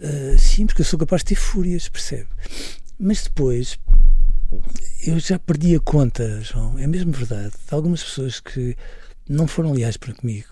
[0.01, 2.27] Uh, sim, porque eu sou capaz de ter fúrias, percebe?
[2.97, 3.77] Mas depois
[5.05, 8.75] eu já perdi a conta, João, é mesmo verdade, de algumas pessoas que
[9.29, 10.49] não foram leais para comigo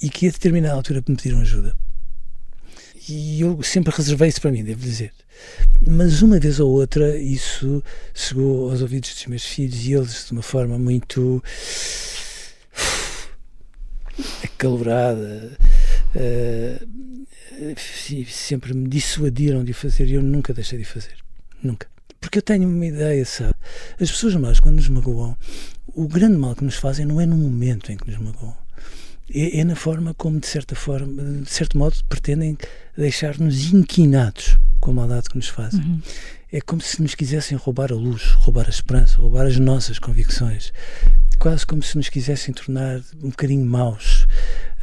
[0.00, 1.76] e que a determinada altura me pediram ajuda.
[3.08, 5.12] E eu sempre reservei isso para mim, devo dizer.
[5.80, 7.82] Mas uma vez ou outra isso
[8.14, 11.42] chegou aos ouvidos dos meus filhos e eles, de uma forma muito
[14.44, 15.56] acalorada,
[16.14, 16.88] uh,
[18.26, 21.16] sempre me dissuadiram de fazer e eu nunca deixei de fazer.
[21.62, 21.86] Nunca.
[22.20, 23.54] Porque eu tenho uma ideia, sabe?
[24.00, 25.36] As pessoas más, quando nos magoam,
[25.88, 28.56] o grande mal que nos fazem não é no momento em que nos magoam.
[29.32, 32.56] É, é na forma como, de certa forma, de certo modo, pretendem
[32.96, 35.80] deixar-nos inquinados com a maldade que nos fazem.
[35.80, 36.00] Uhum.
[36.50, 40.72] É como se nos quisessem roubar a luz, roubar a esperança, roubar as nossas convicções.
[41.38, 44.26] Quase como se nos quisessem tornar um bocadinho maus.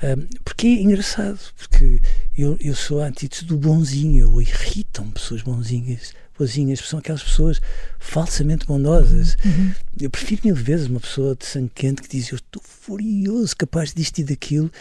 [0.04, 2.00] Um, porque é engraçado, porque
[2.38, 7.62] eu, eu sou a antítese do bonzinho, ou irritam pessoas bonzinhas boazinhas, são aquelas pessoas
[8.00, 9.38] falsamente bondosas.
[9.44, 9.72] Uhum.
[10.00, 13.94] Eu prefiro mil vezes uma pessoa de sangue quente que diz eu estou furioso, capaz
[13.94, 14.72] disto e daquilo,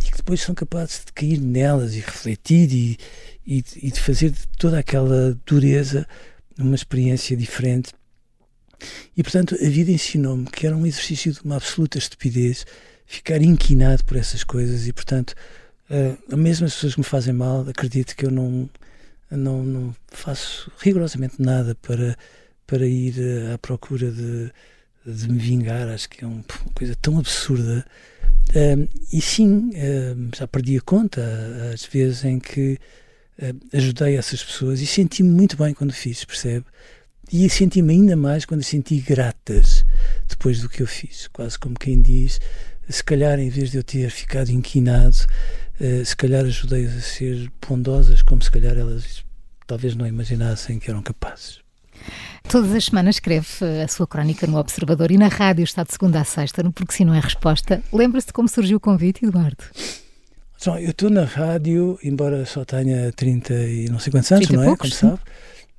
[0.00, 2.98] e que depois são capazes de cair nelas e refletir e,
[3.46, 6.06] e, e de fazer toda aquela dureza
[6.58, 7.92] uma experiência diferente.
[9.16, 12.66] E portanto a vida ensinou-me que era um exercício de uma absoluta estupidez
[13.06, 15.34] ficar inquinado por essas coisas e portanto
[15.90, 18.68] uh, mesmo as pessoas que me fazem mal acredito que eu não
[19.36, 22.16] não, não faço rigorosamente nada para,
[22.66, 24.50] para ir eh, à procura de,
[25.04, 25.88] de me vingar.
[25.88, 27.84] Acho que é uma coisa tão absurda.
[28.54, 31.22] Um, e sim, um, já perdi a conta
[31.72, 32.78] às vezes em que
[33.72, 36.64] ajudei essas pessoas e senti-me muito bem quando fiz, percebe?
[37.32, 39.84] E senti-me ainda mais quando senti gratas
[40.28, 41.28] depois do que eu fiz.
[41.32, 42.40] Quase como quem diz,
[42.88, 45.16] se calhar em vez de eu ter ficado inquinado,
[45.80, 49.24] uh, se calhar ajudei-as a ser bondosas, como se calhar elas
[49.66, 51.64] talvez não imaginassem que eram capazes.
[52.48, 53.46] Todas as semanas escreve
[53.82, 57.04] a sua crónica no Observador e na rádio está de segunda a sexta, Porque Se
[57.04, 57.82] Não É Resposta.
[57.90, 59.64] Lembra-se de como surgiu o convite, Eduardo?
[60.80, 64.66] Eu estou na rádio, embora só tenha 30 e não sei quantos anos, não é?
[64.66, 65.22] Poucos, como sabe.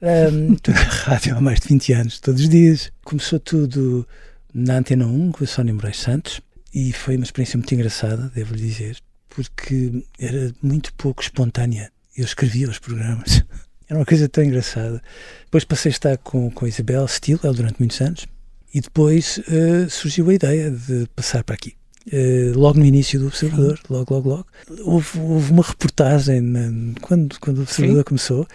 [0.01, 2.91] Um, estou na rádio há mais de 20 anos, todos os dias.
[3.03, 4.07] Começou tudo
[4.53, 6.41] na Antena 1 com a Sónia Moraes Santos
[6.73, 8.97] e foi uma experiência muito engraçada, devo lhe dizer,
[9.29, 11.91] porque era muito pouco espontânea.
[12.15, 13.43] Eu escrevia os programas
[13.87, 15.01] Era uma coisa tão engraçada.
[15.45, 18.25] Depois passei a estar com, com a Isabel Stilwell durante muitos anos
[18.73, 21.75] e depois uh, surgiu a ideia de passar para aqui.
[22.07, 24.47] Uh, logo no início do Observador, logo, logo, logo.
[24.81, 28.05] Houve, houve uma reportagem na, quando, quando o Observador Sim.
[28.05, 28.47] começou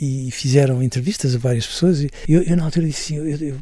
[0.00, 2.02] e fizeram entrevistas a várias pessoas.
[2.02, 3.56] E eu, eu na altura disse: eu, eu,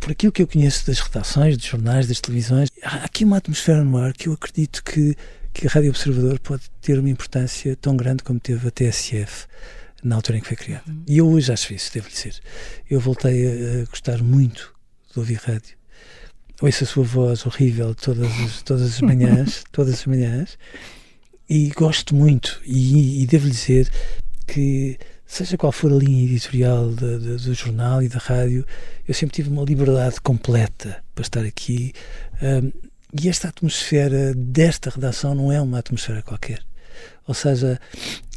[0.00, 3.82] por aquilo que eu conheço das redações, dos jornais, das televisões, há aqui uma atmosfera
[3.82, 5.16] no ar que eu acredito que,
[5.52, 9.46] que a Rádio Observador pode ter uma importância tão grande como teve a TSF
[10.02, 10.84] na altura em que foi criada.
[10.86, 11.02] Uhum.
[11.06, 12.36] E eu hoje acho isso, devo dizer.
[12.88, 14.72] Eu voltei a, a gostar muito
[15.12, 15.76] de ouvir rádio.
[16.60, 20.58] Ouço a sua voz horrível todas as, todas as manhãs, todas as manhãs,
[21.48, 22.60] e gosto muito.
[22.64, 23.90] E, e devo dizer
[24.46, 28.64] que seja qual for a linha editorial do jornal e da rádio,
[29.06, 31.92] eu sempre tive uma liberdade completa para estar aqui.
[32.40, 32.72] Um,
[33.20, 36.60] e esta atmosfera desta redação não é uma atmosfera qualquer.
[37.26, 37.78] Ou seja,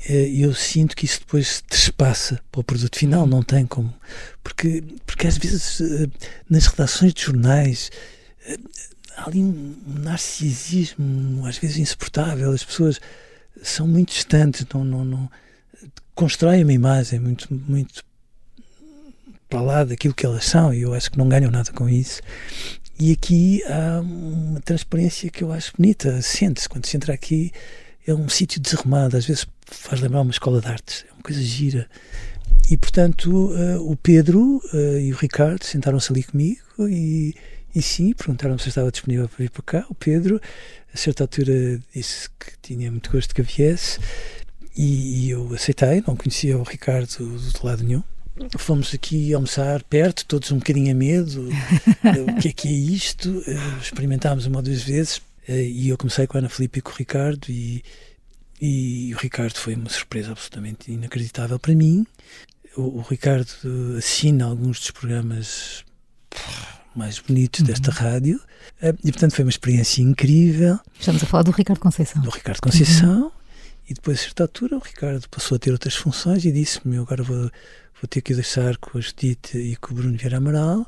[0.08, 3.94] eu sinto que isso depois se trespassa para o produto final, não tem como.
[4.44, 6.08] Porque, porque às vezes eh,
[6.50, 7.92] nas redações de jornais
[8.46, 8.58] eh,
[9.18, 13.00] há ali um narcisismo às vezes insuportável, as pessoas
[13.62, 15.32] são muito distantes, não, não, não
[16.16, 18.04] constroem uma imagem muito, muito
[19.50, 22.22] para lá daquilo que elas são e eu acho que não ganham nada com isso.
[23.00, 27.52] E aqui há uma transparência que eu acho bonita, sente-se quando se entra aqui
[28.10, 31.42] é um sítio desarrumado, às vezes faz lembrar uma escola de artes, é uma coisa
[31.42, 31.88] gira.
[32.70, 37.36] E portanto, uh, o Pedro uh, e o Ricardo sentaram-se ali comigo e,
[37.74, 39.86] e sim, perguntaram-me se estava disponível para vir para cá.
[39.90, 40.42] O Pedro,
[40.94, 44.00] a certa altura, disse que tinha muito gosto que eu viesse
[44.76, 48.04] e, e eu aceitei, não conhecia o Ricardo de lado nenhum.
[48.58, 51.50] Fomos aqui almoçar perto, todos um bocadinho a medo.
[51.50, 53.44] o que é que é isto?
[53.82, 55.22] Experimentámos uma ou duas vezes
[55.58, 57.84] e eu comecei com a Ana Filipe e com o Ricardo e,
[58.62, 62.06] e o Ricardo foi uma surpresa absolutamente inacreditável para mim.
[62.76, 63.50] O, o Ricardo
[63.98, 65.84] assina alguns dos programas
[66.96, 67.68] mais bonitos uhum.
[67.68, 68.40] desta rádio
[68.82, 70.80] eh, e, portanto, foi uma experiência incrível.
[71.00, 72.22] Estamos a falar do Ricardo Conceição.
[72.22, 73.24] Do Ricardo Conceição.
[73.24, 73.32] Uhum.
[73.90, 77.24] E depois, a certa altura, o Ricardo passou a ter outras funções e disse-me: agora
[77.24, 80.86] vou, vou ter que deixar com a Judite e com o Bruno Vieira Amaral.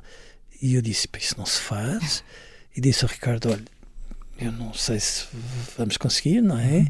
[0.62, 2.24] E eu disse: Isso não se faz.
[2.76, 3.64] E disse ao Ricardo: Olha,
[4.42, 5.26] eu não sei se
[5.78, 6.80] vamos conseguir, não é?
[6.80, 6.88] Uhum.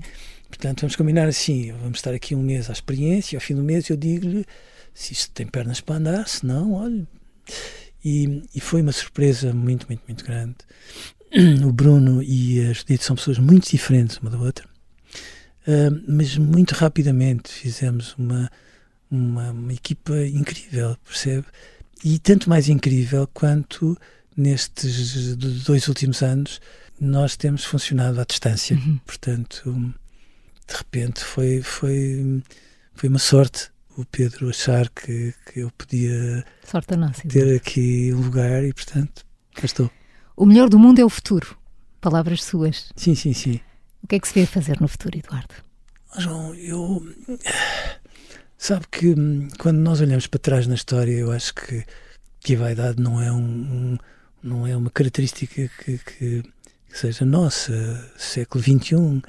[0.48, 3.64] Portanto, vamos combinar assim: vamos estar aqui um mês à experiência, e ao fim do
[3.64, 4.46] mês eu digo-lhe
[4.94, 7.08] se isto tem pernas para andar, se não, olha.
[8.04, 10.56] E, e, foi uma surpresa muito, muito, muito grande.
[11.66, 14.68] O Bruno e a Judite são pessoas muito diferentes uma da outra,
[15.68, 18.52] uh, mas muito rapidamente fizemos uma,
[19.10, 21.46] uma, uma, equipa incrível, percebe?
[22.04, 23.98] E tanto mais incrível quanto
[24.36, 26.60] nestes dois últimos anos
[27.02, 28.78] nós temos funcionado à distância.
[28.78, 29.00] Uhum.
[29.06, 29.94] Portanto,
[30.68, 32.44] de repente foi, foi,
[32.94, 36.46] foi uma sorte o Pedro achar que, que eu podia
[36.98, 39.92] nossa, ter aqui um lugar e, portanto, cá estou.
[40.38, 41.58] O melhor do mundo é o futuro.
[42.00, 42.90] Palavras suas.
[42.96, 43.60] Sim, sim, sim.
[44.02, 45.56] O que é que se vê fazer no futuro, Eduardo?
[46.18, 47.06] João, eu.
[48.58, 51.84] Sabe que hum, quando nós olhamos para trás na história, eu acho que,
[52.40, 53.98] que a vaidade não é, um, um
[54.42, 56.44] não é uma característica que, que
[56.94, 58.10] seja nossa.
[58.18, 59.22] Século XXI,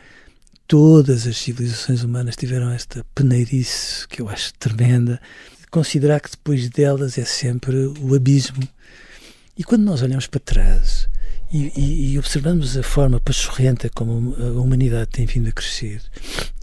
[0.66, 5.20] todas as civilizações humanas tiveram esta peneirice que eu acho tremenda.
[5.70, 8.62] Considerar que depois delas é sempre o abismo.
[9.56, 11.08] E quando nós olhamos para trás
[11.52, 16.00] e, e, e, observamos a forma pachorrenta como a humanidade tem vindo a crescer,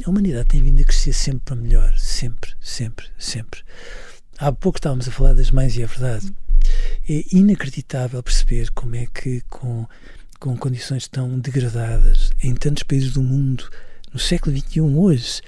[0.04, 1.94] a humanidade tem vindo a crescer sempre para melhor.
[1.98, 3.62] Sempre, sempre, sempre.
[4.40, 6.34] Há pouco estávamos a falar das mães e é verdade.
[7.08, 9.86] É inacreditável perceber como é que, com,
[10.40, 13.70] com condições tão degradadas em tantos países do mundo,
[14.14, 15.42] no século XXI, hoje,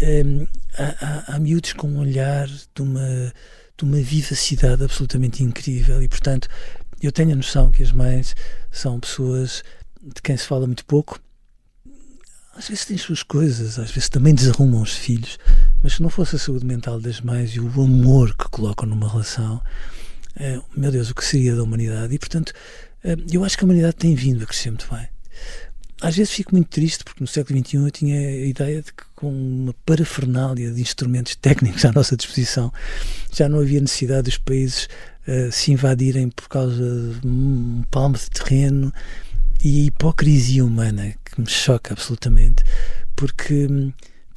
[0.00, 0.46] hum,
[0.78, 3.32] há, há, há miúdos com um olhar de uma,
[3.76, 6.48] de uma vivacidade absolutamente incrível e, portanto,
[7.02, 8.34] eu tenho a noção que as mães
[8.70, 9.62] são pessoas
[10.00, 11.20] de quem se fala muito pouco.
[12.56, 15.38] Às vezes têm suas coisas, às vezes também desarrumam os filhos,
[15.82, 19.08] mas se não fosse a saúde mental das mães e o amor que colocam numa
[19.08, 19.62] relação,
[20.34, 22.14] é, meu Deus, o que seria da humanidade?
[22.14, 22.52] E, portanto,
[23.32, 25.08] eu acho que a humanidade tem vindo a crescer muito bem.
[26.00, 29.02] Às vezes fico muito triste porque no século XXI eu tinha a ideia de que
[29.16, 32.72] com uma parafernália de instrumentos técnicos à nossa disposição
[33.32, 34.88] já não havia necessidade dos países
[35.26, 38.92] uh, se invadirem por causa de um palmo de terreno
[39.62, 42.62] e a hipocrisia humana que me choca absolutamente
[43.16, 43.66] porque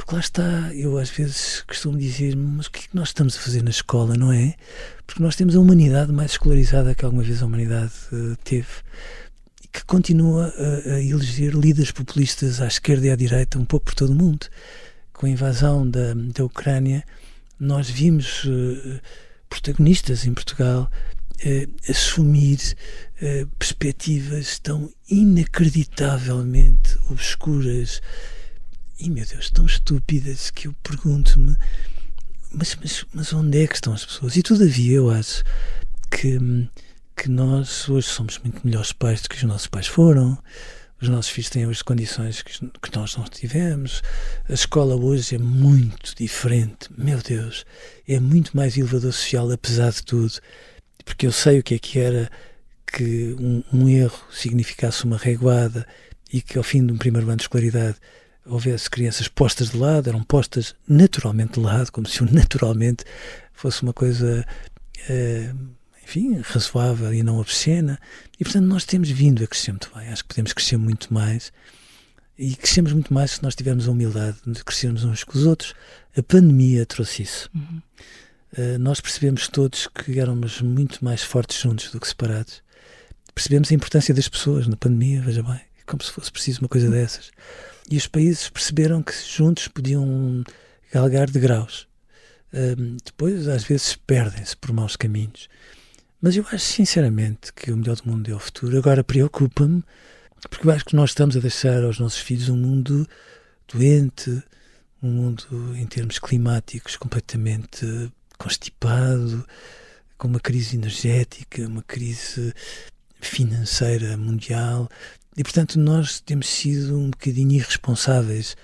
[0.01, 3.37] porque lá está, eu às vezes costumo dizer, mas o que é que nós estamos
[3.37, 4.55] a fazer na escola, não é?
[5.05, 8.67] Porque nós temos a humanidade mais escolarizada que alguma vez a humanidade uh, teve
[9.63, 13.85] e que continua a, a, eleger líderes populistas à esquerda e à direita, um pouco
[13.85, 14.47] por todo o mundo.
[15.13, 17.03] Com a invasão da, da Ucrânia,
[17.59, 18.99] nós vimos uh,
[19.47, 20.89] protagonistas em Portugal
[21.45, 22.57] uh, assumir
[23.59, 28.01] perspectivas tão inacreditavelmente obscuras
[29.01, 31.57] e, meu Deus, tão estúpidas que eu pergunto-me
[32.53, 34.35] mas, mas, mas onde é que estão as pessoas?
[34.35, 35.43] E todavia eu acho
[36.09, 36.37] que,
[37.15, 40.37] que nós hoje somos muito melhores pais do que os nossos pais foram.
[41.01, 44.03] Os nossos filhos têm hoje condições que, que nós não tivemos.
[44.49, 46.89] A escola hoje é muito diferente.
[46.95, 47.65] Meu Deus,
[48.07, 50.33] é muito mais elevador social, apesar de tudo.
[51.05, 52.29] Porque eu sei o que é que era
[52.85, 55.87] que um, um erro significasse uma reguada
[56.31, 57.95] e que ao fim de um primeiro ano de escolaridade
[58.51, 63.03] houvesse crianças postas de lado, eram postas naturalmente de lado, como se o naturalmente
[63.53, 64.45] fosse uma coisa,
[65.09, 65.57] uh,
[66.03, 67.99] enfim, razoável e não obscena.
[68.39, 70.09] E, portanto, nós temos vindo a crescer muito bem.
[70.09, 71.51] Acho que podemos crescer muito mais.
[72.37, 75.75] E crescemos muito mais se nós tivermos a humildade de crescermos uns com os outros.
[76.17, 77.49] A pandemia trouxe isso.
[77.53, 77.81] Uhum.
[78.57, 82.61] Uh, nós percebemos todos que éramos muito mais fortes juntos do que separados.
[83.33, 86.89] Percebemos a importância das pessoas na pandemia, veja bem, como se fosse preciso uma coisa
[86.89, 87.31] dessas.
[87.91, 90.45] E os países perceberam que juntos podiam
[90.93, 91.89] galgar degraus.
[92.53, 95.49] Um, depois, às vezes, perdem-se por maus caminhos.
[96.21, 98.77] Mas eu acho, sinceramente, que o melhor do mundo é o futuro.
[98.77, 99.83] Agora, preocupa-me,
[100.49, 103.05] porque eu acho que nós estamos a deixar aos nossos filhos um mundo
[103.67, 104.41] doente,
[105.03, 107.85] um mundo, em termos climáticos, completamente
[108.37, 109.45] constipado,
[110.17, 112.53] com uma crise energética, uma crise
[113.31, 114.89] financeira mundial.
[115.37, 118.55] E, portanto, nós temos sido um bocadinho irresponsáveis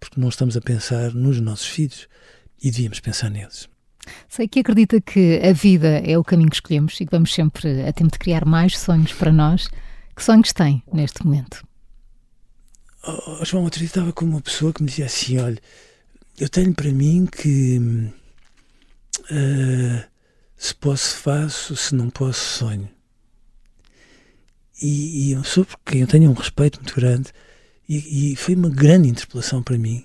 [0.00, 2.08] porque não estamos a pensar nos nossos filhos
[2.62, 3.68] e devíamos pensar neles.
[4.28, 7.82] Sei que acredita que a vida é o caminho que escolhemos e que vamos sempre
[7.86, 9.68] a tempo de criar mais sonhos para nós.
[10.14, 11.66] Que sonhos tem neste momento?
[13.06, 15.58] Oh, João, outro dia estava com uma pessoa que me dizia assim: olha,
[16.38, 17.78] eu tenho para mim que
[19.30, 20.04] uh,
[20.56, 22.93] se posso, faço, se não posso, sonho.
[24.84, 27.32] E, e eu sou porque eu tenho um respeito muito grande
[27.88, 30.04] e, e, foi uma grande interpelação para mim,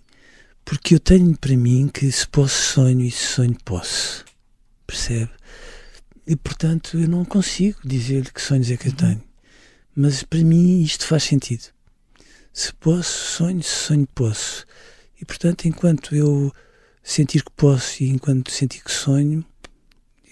[0.64, 4.24] porque eu tenho para mim que se posso sonho e se sonho posso,
[4.88, 5.32] percebe?
[6.26, 8.98] E portanto eu não consigo dizer-lhe que sonhos é que eu uhum.
[8.98, 9.24] tenho,
[9.94, 11.66] mas para mim isto faz sentido.
[12.54, 14.66] Se posso, sonho, se sonho, posso.
[15.22, 16.54] E portanto, enquanto eu
[17.04, 19.46] sentir que posso e enquanto sentir que sonho,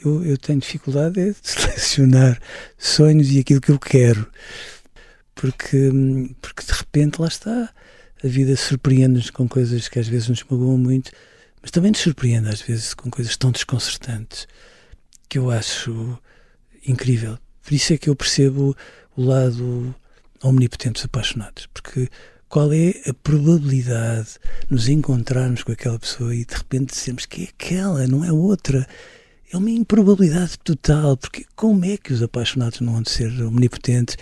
[0.03, 2.39] eu, eu tenho dificuldade é de selecionar
[2.77, 4.27] sonhos e aquilo que eu quero.
[5.35, 5.91] Porque,
[6.41, 7.73] porque de repente lá está.
[8.23, 11.11] A vida surpreende-nos com coisas que às vezes nos magoam muito,
[11.61, 14.47] mas também nos surpreende às vezes com coisas tão desconcertantes
[15.29, 16.17] que eu acho
[16.85, 17.37] incrível.
[17.61, 18.75] Por isso é que eu percebo
[19.15, 19.93] o lado
[20.41, 22.09] omnipotente dos apaixonados, porque
[22.49, 27.43] qual é a probabilidade de nos encontrarmos com aquela pessoa e de repente dizermos que
[27.43, 28.87] é aquela, não é outra?
[29.51, 34.17] É uma improbabilidade total, porque como é que os apaixonados não vão ser omnipotentes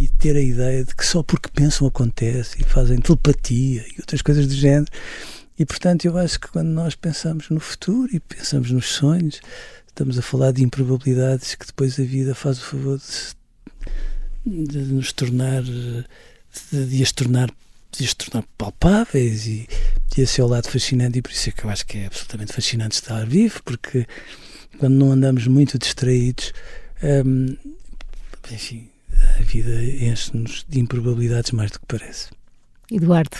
[0.00, 4.20] e ter a ideia de que só porque pensam acontece e fazem telepatia e outras
[4.20, 4.90] coisas do género?
[5.56, 9.40] E portanto, eu acho que quando nós pensamos no futuro e pensamos nos sonhos,
[9.86, 12.98] estamos a falar de improbabilidades que depois a vida faz o favor
[14.44, 16.04] de, de nos tornar, de,
[16.72, 17.48] de as tornar
[17.96, 19.68] de as tornar palpáveis e,
[20.16, 22.06] e esse é o lado fascinante e por isso é que eu acho que é
[22.06, 24.04] absolutamente fascinante estar vivo porque
[24.78, 26.52] quando não andamos muito distraídos,
[27.02, 27.56] hum,
[28.52, 28.88] enfim,
[29.38, 32.30] a vida enche-nos de improbabilidades mais do que parece.
[32.90, 33.38] Eduardo,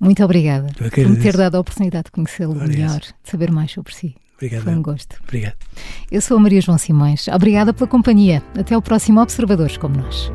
[0.00, 3.94] muito obrigada por me ter dado a oportunidade de conhecê-lo melhor, de saber mais sobre
[3.94, 4.14] si.
[4.36, 4.62] Obrigado.
[4.62, 5.16] Foi um gosto.
[5.24, 5.56] Obrigado.
[6.12, 7.26] Eu sou a Maria João Simões.
[7.26, 8.40] Obrigada pela companhia.
[8.56, 10.30] Até o próximo Observadores como nós.